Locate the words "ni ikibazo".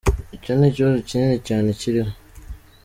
0.55-0.97